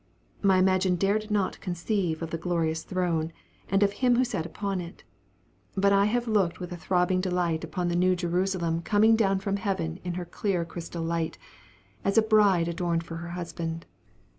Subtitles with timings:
[0.41, 3.31] My imagination dared not conceive of the glorious throne,
[3.69, 5.03] and of Him who sat upon it;
[5.77, 9.57] but I have looked with a throbbing delight upon the New Jerusalem coming down from
[9.57, 11.37] heaven in her clear crystal light,
[12.03, 13.85] "as a bride adorned for her husband."